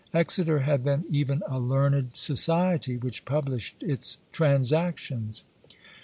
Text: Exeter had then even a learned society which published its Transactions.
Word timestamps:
Exeter 0.15 0.61
had 0.61 0.83
then 0.83 1.05
even 1.09 1.43
a 1.47 1.59
learned 1.59 2.17
society 2.17 2.97
which 2.97 3.23
published 3.23 3.75
its 3.83 4.17
Transactions. 4.31 5.43